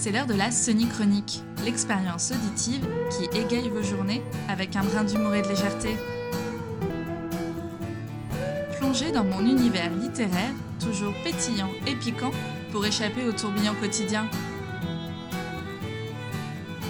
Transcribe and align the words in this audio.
c'est 0.00 0.12
l'heure 0.12 0.26
de 0.26 0.32
la 0.32 0.48
Chronique, 0.94 1.42
l'expérience 1.62 2.32
auditive 2.32 2.86
qui 3.10 3.38
égaye 3.38 3.68
vos 3.68 3.82
journées 3.82 4.22
avec 4.48 4.74
un 4.74 4.82
brin 4.82 5.04
d'humour 5.04 5.34
et 5.34 5.42
de 5.42 5.48
légèreté. 5.48 5.94
Plongez 8.78 9.12
dans 9.12 9.24
mon 9.24 9.40
univers 9.40 9.90
littéraire, 9.90 10.54
toujours 10.82 11.12
pétillant 11.22 11.68
et 11.86 11.94
piquant, 11.96 12.30
pour 12.72 12.86
échapper 12.86 13.28
au 13.28 13.32
tourbillon 13.32 13.74
quotidien. 13.74 14.26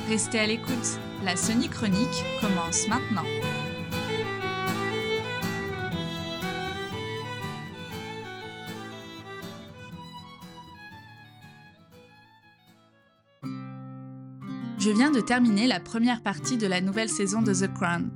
Restez 0.08 0.38
à 0.38 0.46
l'écoute, 0.46 1.00
la 1.24 1.34
Chronique 1.34 2.24
commence 2.40 2.86
maintenant. 2.86 3.26
Je 14.80 14.88
viens 14.88 15.10
de 15.10 15.20
terminer 15.20 15.66
la 15.66 15.78
première 15.78 16.22
partie 16.22 16.56
de 16.56 16.66
la 16.66 16.80
nouvelle 16.80 17.10
saison 17.10 17.42
de 17.42 17.52
The 17.52 17.70
Crown. 17.74 18.10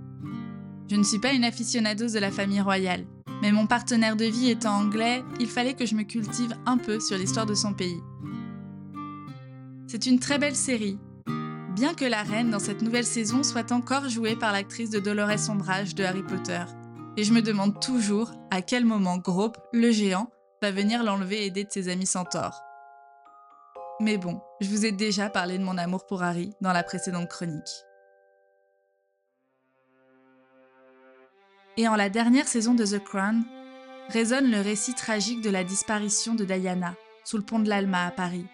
Je 0.90 0.96
ne 0.96 1.02
suis 1.02 1.18
pas 1.18 1.34
une 1.34 1.44
aficionados 1.44 2.08
de 2.08 2.18
la 2.18 2.30
famille 2.30 2.62
royale, 2.62 3.04
mais 3.42 3.52
mon 3.52 3.66
partenaire 3.66 4.16
de 4.16 4.24
vie 4.24 4.48
étant 4.48 4.78
anglais, 4.78 5.22
il 5.38 5.46
fallait 5.46 5.74
que 5.74 5.84
je 5.84 5.94
me 5.94 6.04
cultive 6.04 6.56
un 6.64 6.78
peu 6.78 7.00
sur 7.00 7.18
l'histoire 7.18 7.44
de 7.44 7.52
son 7.52 7.74
pays. 7.74 8.00
C'est 9.88 10.06
une 10.06 10.18
très 10.18 10.38
belle 10.38 10.56
série, 10.56 10.98
bien 11.74 11.92
que 11.92 12.06
la 12.06 12.22
reine 12.22 12.48
dans 12.48 12.58
cette 12.58 12.80
nouvelle 12.80 13.04
saison 13.04 13.42
soit 13.42 13.70
encore 13.70 14.08
jouée 14.08 14.34
par 14.34 14.54
l'actrice 14.54 14.88
de 14.88 15.00
Dolores 15.00 15.50
Ombrage 15.50 15.94
de 15.94 16.02
Harry 16.02 16.22
Potter. 16.22 16.64
Et 17.18 17.24
je 17.24 17.34
me 17.34 17.42
demande 17.42 17.78
toujours 17.78 18.32
à 18.50 18.62
quel 18.62 18.86
moment 18.86 19.18
Grope, 19.18 19.58
le 19.74 19.90
géant, 19.90 20.30
va 20.62 20.70
venir 20.70 21.04
l'enlever 21.04 21.42
et 21.42 21.46
aider 21.48 21.64
de 21.64 21.70
ses 21.70 21.90
amis 21.90 22.06
centaures. 22.06 22.58
Mais 24.00 24.18
bon, 24.18 24.40
je 24.60 24.68
vous 24.68 24.84
ai 24.84 24.92
déjà 24.92 25.30
parlé 25.30 25.56
de 25.56 25.62
mon 25.62 25.78
amour 25.78 26.04
pour 26.06 26.22
Harry 26.22 26.52
dans 26.60 26.72
la 26.72 26.82
précédente 26.82 27.28
chronique. 27.28 27.84
Et 31.76 31.86
en 31.88 31.94
la 31.94 32.08
dernière 32.08 32.48
saison 32.48 32.74
de 32.74 32.84
The 32.84 33.02
Crown, 33.02 33.44
résonne 34.08 34.50
le 34.50 34.60
récit 34.60 34.94
tragique 34.94 35.40
de 35.40 35.50
la 35.50 35.64
disparition 35.64 36.34
de 36.34 36.44
Diana 36.44 36.94
sous 37.24 37.36
le 37.36 37.44
pont 37.44 37.58
de 37.58 37.68
l'Alma 37.68 38.06
à 38.06 38.10
Paris. 38.10 38.46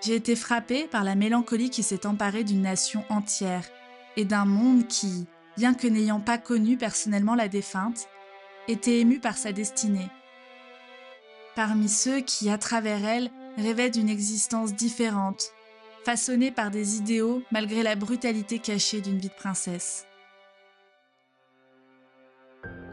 J'ai 0.00 0.16
été 0.16 0.34
frappée 0.34 0.88
par 0.88 1.04
la 1.04 1.14
mélancolie 1.14 1.70
qui 1.70 1.82
s'est 1.82 2.06
emparée 2.06 2.42
d'une 2.42 2.62
nation 2.62 3.04
entière 3.08 3.64
et 4.16 4.24
d'un 4.24 4.44
monde 4.44 4.86
qui, 4.88 5.26
bien 5.56 5.74
que 5.74 5.86
n'ayant 5.86 6.20
pas 6.20 6.38
connu 6.38 6.76
personnellement 6.76 7.34
la 7.34 7.48
défunte, 7.48 8.08
était 8.68 8.98
ému 8.98 9.20
par 9.20 9.36
sa 9.36 9.52
destinée. 9.52 10.08
Parmi 11.54 11.88
ceux 11.88 12.20
qui, 12.20 12.48
à 12.48 12.58
travers 12.58 13.04
elle, 13.04 13.30
rêvait 13.56 13.90
d'une 13.90 14.08
existence 14.08 14.74
différente, 14.74 15.52
façonnée 16.04 16.50
par 16.50 16.70
des 16.70 16.96
idéaux 16.96 17.42
malgré 17.50 17.82
la 17.82 17.96
brutalité 17.96 18.58
cachée 18.58 19.00
d'une 19.00 19.18
vie 19.18 19.28
de 19.28 19.34
princesse. 19.34 20.06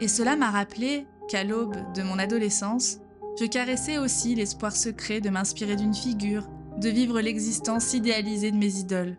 Et 0.00 0.08
cela 0.08 0.36
m'a 0.36 0.50
rappelé 0.50 1.06
qu'à 1.28 1.44
l'aube 1.44 1.76
de 1.94 2.02
mon 2.02 2.18
adolescence, 2.18 2.98
je 3.38 3.44
caressais 3.46 3.98
aussi 3.98 4.34
l'espoir 4.34 4.74
secret 4.74 5.20
de 5.20 5.30
m'inspirer 5.30 5.76
d'une 5.76 5.94
figure, 5.94 6.48
de 6.78 6.88
vivre 6.88 7.20
l'existence 7.20 7.94
idéalisée 7.94 8.50
de 8.50 8.56
mes 8.56 8.78
idoles. 8.78 9.16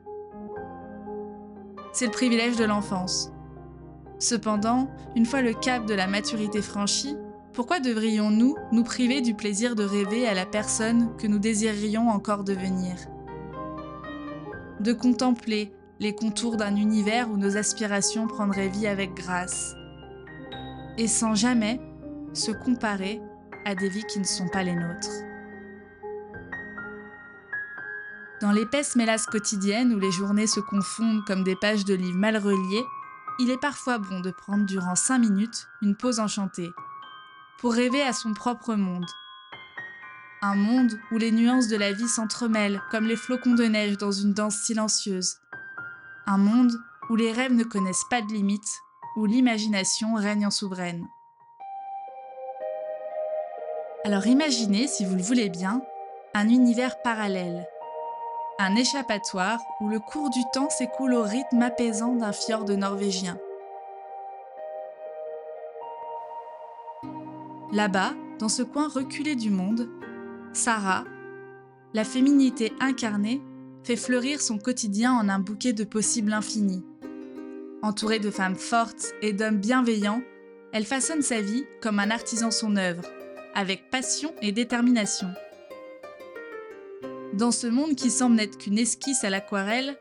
C'est 1.94 2.06
le 2.06 2.12
privilège 2.12 2.56
de 2.56 2.64
l'enfance. 2.64 3.32
Cependant, 4.20 4.90
une 5.16 5.26
fois 5.26 5.42
le 5.42 5.54
cap 5.54 5.86
de 5.86 5.94
la 5.94 6.08
maturité 6.08 6.62
franchi, 6.62 7.16
pourquoi 7.54 7.82
devrions-nous 7.82 8.56
nous 8.72 8.84
priver 8.84 9.22
du 9.22 9.34
plaisir 9.34 9.76
de 9.76 9.84
rêver 9.84 10.26
à 10.26 10.34
la 10.34 10.46
personne 10.46 11.16
que 11.18 11.28
nous 11.28 11.40
désirerions 11.40 12.10
encore 12.10 12.46
devenir? 12.46 12.96
De 14.80 14.94
contempler 14.94 15.74
les 16.00 16.16
contours 16.16 16.56
d'un 16.56 16.76
univers 16.78 17.30
où 17.30 17.38
nos 17.38 17.58
aspirations 17.58 18.28
prendraient 18.28 18.70
vie 18.70 18.88
avec 18.88 19.14
grâce, 19.14 19.76
et 20.98 21.08
sans 21.08 21.36
jamais 21.36 21.82
se 22.34 22.52
comparer 22.52 23.22
à 23.66 23.76
des 23.76 23.90
vies 23.90 24.06
qui 24.06 24.20
ne 24.20 24.26
sont 24.26 24.48
pas 24.48 24.64
les 24.64 24.76
nôtres. 24.76 25.12
Dans 28.40 28.52
l'épaisse 28.52 28.96
mélasse 28.96 29.26
quotidienne 29.26 29.94
où 29.94 30.00
les 30.00 30.12
journées 30.12 30.48
se 30.48 30.62
confondent 30.62 31.24
comme 31.26 31.44
des 31.44 31.56
pages 31.58 31.86
de 31.86 31.94
livres 31.94 32.18
mal 32.18 32.38
reliées, 32.38 32.86
il 33.40 33.52
est 33.52 33.62
parfois 33.62 33.98
bon 33.98 34.22
de 34.22 34.32
prendre 34.32 34.66
durant 34.66 34.96
cinq 34.96 35.20
minutes 35.20 35.68
une 35.82 35.96
pause 35.96 36.20
enchantée 36.20 36.72
pour 37.62 37.74
rêver 37.74 38.02
à 38.02 38.12
son 38.12 38.34
propre 38.34 38.74
monde. 38.74 39.06
Un 40.42 40.56
monde 40.56 41.00
où 41.12 41.20
les 41.20 41.32
nuances 41.32 41.68
de 41.68 41.78
la 41.78 41.94
vie 41.94 42.08
s'entremêlent 42.08 42.82
comme 42.90 43.06
les 43.06 43.16
flocons 43.16 43.54
de 43.54 43.66
neige 43.66 44.00
dans 44.00 44.12
une 44.12 44.34
danse 44.34 44.56
silencieuse. 44.56 45.38
Un 46.26 46.40
monde 46.40 46.74
où 47.12 47.16
les 47.16 47.32
rêves 47.32 47.54
ne 47.54 47.64
connaissent 47.64 48.06
pas 48.10 48.24
de 48.24 48.34
limites, 48.34 48.80
où 49.16 49.28
l'imagination 49.28 50.16
règne 50.16 50.48
en 50.48 50.52
souveraine. 50.52 51.06
Alors 54.06 54.26
imaginez, 54.26 54.88
si 54.88 55.06
vous 55.06 55.16
le 55.16 55.22
voulez 55.22 55.50
bien, 55.50 55.84
un 56.34 56.50
univers 56.50 57.00
parallèle. 57.04 57.68
Un 58.58 58.76
échappatoire 58.76 59.60
où 59.82 59.88
le 59.88 60.00
cours 60.00 60.32
du 60.32 60.42
temps 60.52 60.70
s'écoule 60.72 61.14
au 61.14 61.24
rythme 61.24 61.62
apaisant 61.62 62.16
d'un 62.16 62.32
fjord 62.32 62.66
norvégien. 62.70 63.38
Là-bas, 67.72 68.14
dans 68.38 68.50
ce 68.50 68.64
coin 68.64 68.90
reculé 68.90 69.36
du 69.36 69.50
monde, 69.50 69.90
Sarah, 70.52 71.06
la 71.94 72.04
féminité 72.04 72.74
incarnée, 72.82 73.42
fait 73.84 73.96
fleurir 73.96 74.42
son 74.42 74.58
quotidien 74.58 75.14
en 75.14 75.30
un 75.30 75.40
bouquet 75.40 75.72
de 75.72 75.86
possibles 75.86 76.34
infinis. 76.34 76.84
Entourée 77.82 78.20
de 78.20 78.30
femmes 78.30 78.58
fortes 78.58 79.14
et 79.22 79.32
d'hommes 79.32 79.58
bienveillants, 79.58 80.22
elle 80.74 80.86
façonne 80.86 81.22
sa 81.22 81.40
vie 81.40 81.64
comme 81.82 82.00
un 82.00 82.12
artisan 82.12 82.52
son 82.52 82.76
œuvre, 82.76 83.04
avec 83.56 83.90
passion 83.90 84.34
et 84.42 84.52
détermination. 84.52 85.30
Dans 87.34 87.52
ce 87.52 87.68
monde 87.68 87.96
qui 87.96 88.10
semble 88.10 88.36
n'être 88.36 88.58
qu'une 88.58 88.80
esquisse 88.80 89.24
à 89.24 89.30
l'aquarelle, 89.30 89.98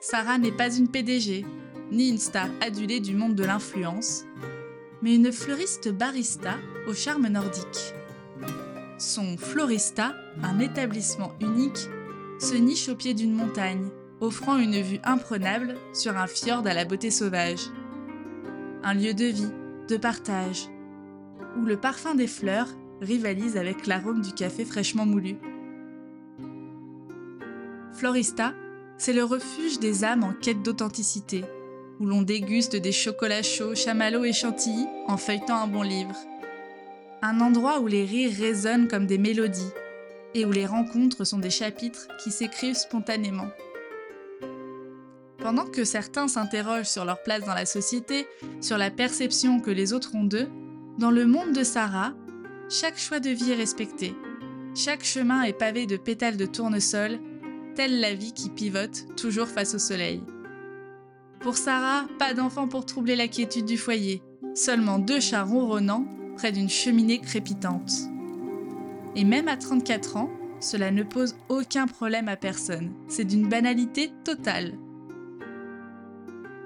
Sarah 0.00 0.38
n'est 0.38 0.52
pas 0.52 0.72
une 0.72 0.88
PDG, 0.88 1.44
ni 1.90 2.08
une 2.08 2.18
star 2.18 2.48
adulée 2.60 3.00
du 3.00 3.16
monde 3.16 3.34
de 3.34 3.44
l'influence, 3.44 4.24
mais 5.02 5.14
une 5.14 5.32
fleuriste 5.32 5.90
barista 5.90 6.56
au 6.86 6.94
charme 6.94 7.28
nordique. 7.28 7.94
Son 8.98 9.36
Florista, 9.38 10.14
un 10.42 10.58
établissement 10.58 11.32
unique, 11.40 11.88
se 12.38 12.54
niche 12.54 12.88
au 12.88 12.94
pied 12.94 13.14
d'une 13.14 13.34
montagne, 13.34 13.88
offrant 14.20 14.58
une 14.58 14.80
vue 14.80 15.00
imprenable 15.04 15.76
sur 15.92 16.16
un 16.16 16.26
fjord 16.26 16.66
à 16.66 16.74
la 16.74 16.84
beauté 16.84 17.10
sauvage. 17.10 17.66
Un 18.82 18.94
lieu 18.94 19.14
de 19.14 19.24
vie, 19.24 19.52
de 19.88 19.96
partage, 19.96 20.68
où 21.58 21.64
le 21.64 21.78
parfum 21.78 22.14
des 22.14 22.26
fleurs 22.26 22.68
rivalise 23.00 23.56
avec 23.56 23.86
l'arôme 23.86 24.20
du 24.20 24.32
café 24.32 24.64
fraîchement 24.64 25.06
moulu. 25.06 25.36
Florista, 27.92 28.54
c'est 28.98 29.12
le 29.12 29.24
refuge 29.24 29.78
des 29.78 30.04
âmes 30.04 30.24
en 30.24 30.32
quête 30.32 30.62
d'authenticité, 30.62 31.44
où 32.00 32.06
l'on 32.06 32.22
déguste 32.22 32.76
des 32.76 32.92
chocolats 32.92 33.42
chauds, 33.42 33.74
chamallows 33.74 34.24
et 34.24 34.32
chantilly 34.32 34.86
en 35.06 35.18
feuilletant 35.18 35.62
un 35.62 35.66
bon 35.66 35.82
livre. 35.82 36.16
Un 37.20 37.40
endroit 37.40 37.80
où 37.80 37.86
les 37.86 38.06
rires 38.06 38.32
résonnent 38.36 38.88
comme 38.88 39.06
des 39.06 39.18
mélodies 39.18 39.70
et 40.34 40.46
où 40.46 40.50
les 40.50 40.64
rencontres 40.64 41.24
sont 41.24 41.38
des 41.38 41.50
chapitres 41.50 42.08
qui 42.22 42.30
s'écrivent 42.30 42.76
spontanément. 42.76 43.50
Pendant 45.38 45.66
que 45.66 45.84
certains 45.84 46.28
s'interrogent 46.28 46.88
sur 46.88 47.04
leur 47.04 47.22
place 47.22 47.44
dans 47.44 47.54
la 47.54 47.66
société, 47.66 48.26
sur 48.62 48.78
la 48.78 48.90
perception 48.90 49.60
que 49.60 49.70
les 49.70 49.92
autres 49.92 50.14
ont 50.14 50.24
d'eux, 50.24 50.48
dans 50.98 51.10
le 51.10 51.26
monde 51.26 51.52
de 51.52 51.64
Sarah, 51.64 52.14
chaque 52.70 52.98
choix 52.98 53.20
de 53.20 53.30
vie 53.30 53.52
est 53.52 53.56
respecté. 53.56 54.14
Chaque 54.74 55.04
chemin 55.04 55.42
est 55.42 55.52
pavé 55.52 55.86
de 55.86 55.96
pétales 55.96 56.36
de 56.36 56.46
tournesol, 56.46 57.18
telle 57.74 58.00
la 58.00 58.14
vie 58.14 58.32
qui 58.32 58.48
pivote 58.48 59.16
toujours 59.16 59.48
face 59.48 59.74
au 59.74 59.78
soleil. 59.78 60.22
Pour 61.40 61.56
Sarah, 61.56 62.06
pas 62.18 62.34
d'enfant 62.34 62.68
pour 62.68 62.84
troubler 62.84 63.16
la 63.16 63.26
quiétude 63.26 63.64
du 63.64 63.78
foyer, 63.78 64.22
seulement 64.54 64.98
deux 64.98 65.20
chats 65.20 65.42
ronronnants 65.42 66.06
près 66.36 66.52
d'une 66.52 66.68
cheminée 66.68 67.18
crépitante. 67.18 67.90
Et 69.16 69.24
même 69.24 69.48
à 69.48 69.56
34 69.56 70.16
ans, 70.18 70.30
cela 70.60 70.90
ne 70.90 71.02
pose 71.02 71.36
aucun 71.48 71.86
problème 71.86 72.28
à 72.28 72.36
personne, 72.36 72.92
c'est 73.08 73.24
d'une 73.24 73.48
banalité 73.48 74.12
totale. 74.22 74.74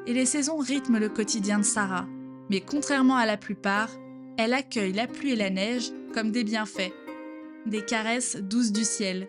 Et 0.07 0.13
les 0.13 0.27
saisons 0.27 0.59
rythment 0.59 0.99
le 0.99 1.09
quotidien 1.09 1.61
de 1.61 1.65
Sarah, 1.65 2.07
mais 2.51 2.61
contrairement 2.61 3.17
à 3.17 3.27
la 3.27 3.37
plupart, 3.37 3.91
elle 4.37 4.53
accueille 4.53 4.93
la 4.93 5.07
pluie 5.07 5.33
et 5.33 5.37
la 5.37 5.51
neige 5.51 5.93
comme 6.13 6.33
des 6.33 6.43
bienfaits, 6.43 6.93
des 7.67 7.85
caresses 7.85 8.37
douces 8.37 8.73
du 8.73 8.85
ciel. 8.85 9.29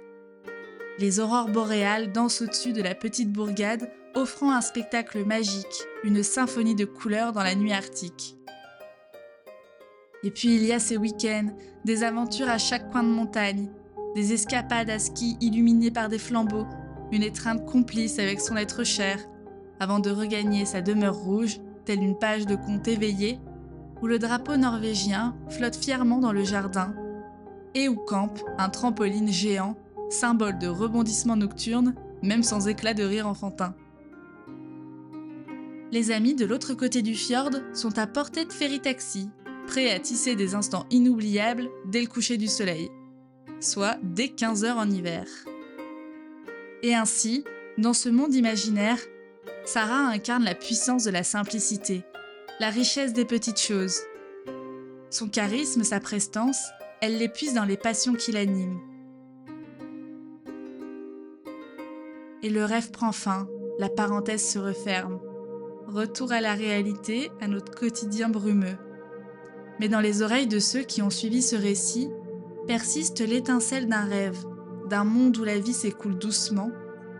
Les 0.97 1.19
aurores 1.19 1.49
boréales 1.49 2.13
dansent 2.13 2.41
au-dessus 2.41 2.71
de 2.71 2.81
la 2.81 2.95
petite 2.95 3.31
bourgade 3.31 3.91
offrant 4.15 4.53
un 4.53 4.61
spectacle 4.61 5.25
magique, 5.25 5.83
une 6.05 6.23
symphonie 6.23 6.75
de 6.75 6.85
couleurs 6.85 7.33
dans 7.33 7.43
la 7.43 7.55
nuit 7.55 7.73
arctique. 7.73 8.37
Et 10.23 10.31
puis 10.31 10.55
il 10.55 10.63
y 10.63 10.71
a 10.71 10.79
ces 10.79 10.95
week-ends, 10.95 11.49
des 11.83 12.03
aventures 12.03 12.49
à 12.49 12.57
chaque 12.57 12.89
coin 12.91 13.03
de 13.03 13.09
montagne, 13.09 13.69
des 14.15 14.31
escapades 14.31 14.89
à 14.89 14.97
ski 14.97 15.37
illuminées 15.41 15.91
par 15.91 16.07
des 16.07 16.17
flambeaux, 16.17 16.65
une 17.11 17.23
étreinte 17.23 17.65
complice 17.65 18.17
avec 18.17 18.39
son 18.39 18.55
être 18.55 18.85
cher, 18.85 19.19
avant 19.81 19.99
de 19.99 20.09
regagner 20.09 20.65
sa 20.65 20.81
demeure 20.81 21.17
rouge, 21.17 21.59
telle 21.83 22.01
une 22.01 22.17
page 22.17 22.45
de 22.45 22.55
conte 22.55 22.87
éveillé, 22.87 23.39
où 24.01 24.07
le 24.07 24.17
drapeau 24.17 24.55
norvégien 24.55 25.35
flotte 25.49 25.75
fièrement 25.75 26.19
dans 26.19 26.31
le 26.31 26.45
jardin, 26.45 26.95
et 27.73 27.89
où 27.89 27.95
campe 27.95 28.39
un 28.57 28.69
trampoline 28.69 29.31
géant, 29.31 29.75
symbole 30.09 30.57
de 30.59 30.67
rebondissement 30.67 31.35
nocturne, 31.35 31.95
même 32.21 32.43
sans 32.43 32.67
éclat 32.67 32.93
de 32.93 33.03
rire 33.03 33.27
enfantin. 33.27 33.75
Les 35.91 36.11
amis 36.11 36.35
de 36.35 36.45
l'autre 36.45 36.73
côté 36.73 37.01
du 37.01 37.13
fjord 37.13 37.51
sont 37.73 37.97
à 37.97 38.07
portée 38.07 38.45
de 38.45 38.51
ferry-taxi, 38.51 39.29
prêts 39.67 39.91
à 39.91 39.99
tisser 39.99 40.35
des 40.35 40.55
instants 40.55 40.85
inoubliables 40.89 41.69
dès 41.85 42.01
le 42.01 42.07
coucher 42.07 42.37
du 42.37 42.47
soleil, 42.47 42.89
soit 43.59 43.97
dès 44.03 44.29
15 44.29 44.63
heures 44.63 44.77
en 44.77 44.89
hiver. 44.89 45.25
Et 46.83 46.93
ainsi, 46.93 47.43
dans 47.77 47.93
ce 47.93 48.09
monde 48.09 48.33
imaginaire, 48.33 48.99
Sarah 49.65 50.07
incarne 50.07 50.43
la 50.43 50.55
puissance 50.55 51.03
de 51.03 51.11
la 51.11 51.23
simplicité, 51.23 52.03
la 52.59 52.69
richesse 52.69 53.13
des 53.13 53.25
petites 53.25 53.59
choses. 53.59 53.99
Son 55.09 55.27
charisme, 55.27 55.83
sa 55.83 55.99
prestance, 55.99 56.61
elle 57.01 57.17
l'épuise 57.17 57.53
dans 57.53 57.65
les 57.65 57.77
passions 57.77 58.13
qui 58.13 58.31
l'animent. 58.31 58.94
Et 62.45 62.49
le 62.49 62.63
rêve 62.63 62.91
prend 62.91 63.11
fin, 63.11 63.49
la 63.79 63.89
parenthèse 63.89 64.47
se 64.47 64.59
referme. 64.59 65.19
Retour 65.87 66.31
à 66.31 66.41
la 66.41 66.53
réalité, 66.53 67.31
à 67.41 67.47
notre 67.47 67.73
quotidien 67.73 68.29
brumeux. 68.29 68.77
Mais 69.79 69.89
dans 69.89 69.99
les 69.99 70.21
oreilles 70.21 70.45
de 70.45 70.59
ceux 70.59 70.83
qui 70.83 71.01
ont 71.01 71.09
suivi 71.09 71.41
ce 71.41 71.55
récit, 71.55 72.07
persiste 72.67 73.21
l'étincelle 73.21 73.87
d'un 73.87 74.05
rêve, 74.05 74.37
d'un 74.87 75.05
monde 75.05 75.35
où 75.37 75.43
la 75.43 75.57
vie 75.57 75.73
s'écoule 75.73 76.19
doucement 76.19 76.69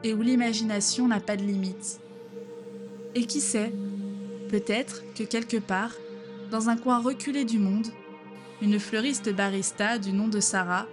et 0.04 0.13
où 0.13 0.22
l'imagination 0.22 1.07
n'a 1.07 1.19
pas 1.19 1.38
de 1.38 1.42
limite. 1.42 2.00
Et 3.16 3.25
qui 3.25 3.42
sait, 3.42 3.74
peut-être 4.50 5.01
que 5.16 5.24
quelque 5.24 5.57
part, 5.57 5.95
dans 6.51 6.69
un 6.69 6.77
coin 6.77 7.00
reculé 7.00 7.45
du 7.45 7.57
monde, 7.57 7.88
une 8.62 8.80
fleuriste 8.80 9.33
barista 9.33 9.98
du 9.98 10.13
nom 10.13 10.27
de 10.27 10.39
Sarah, 10.39 10.86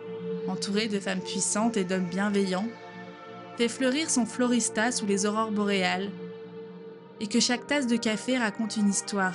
entourée 0.48 0.88
de 0.88 1.00
femmes 1.00 1.20
puissantes 1.20 1.76
et 1.76 1.84
d'hommes 1.84 2.08
bienveillants, 2.08 2.68
fait 3.56 3.68
fleurir 3.68 4.10
son 4.10 4.26
florista 4.26 4.92
sous 4.92 5.06
les 5.06 5.26
aurores 5.26 5.50
boréales, 5.50 6.10
et 7.20 7.26
que 7.26 7.40
chaque 7.40 7.66
tasse 7.66 7.86
de 7.86 7.96
café 7.96 8.36
raconte 8.36 8.76
une 8.76 8.88
histoire, 8.88 9.34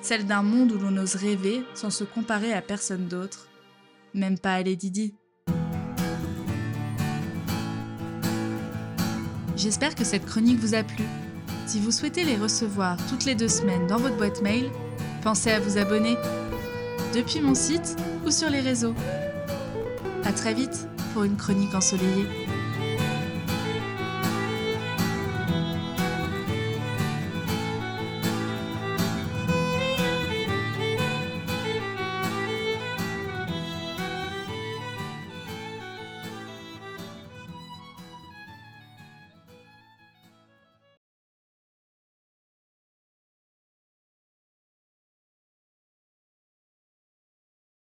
celle 0.00 0.26
d'un 0.26 0.42
monde 0.42 0.72
où 0.72 0.78
l'on 0.78 0.96
ose 0.98 1.16
rêver 1.16 1.64
sans 1.74 1.90
se 1.90 2.04
comparer 2.04 2.52
à 2.52 2.62
personne 2.62 3.08
d'autre, 3.08 3.48
même 4.14 4.38
pas 4.38 4.54
à 4.54 4.62
Lady 4.62 4.90
Di. 4.90 5.14
J'espère 9.56 9.94
que 9.94 10.04
cette 10.04 10.26
chronique 10.26 10.60
vous 10.60 10.74
a 10.74 10.82
plu. 10.82 11.04
Si 11.66 11.80
vous 11.80 11.90
souhaitez 11.90 12.24
les 12.24 12.36
recevoir 12.36 12.98
toutes 13.08 13.24
les 13.24 13.34
deux 13.34 13.48
semaines 13.48 13.86
dans 13.86 13.96
votre 13.96 14.16
boîte 14.16 14.42
mail, 14.42 14.70
pensez 15.22 15.50
à 15.50 15.58
vous 15.58 15.78
abonner 15.78 16.16
depuis 17.14 17.40
mon 17.40 17.54
site 17.54 17.96
ou 18.24 18.30
sur 18.30 18.50
les 18.50 18.60
réseaux. 18.60 18.94
A 20.24 20.32
très 20.32 20.54
vite 20.54 20.86
pour 21.14 21.24
une 21.24 21.36
chronique 21.36 21.74
ensoleillée. 21.74 22.26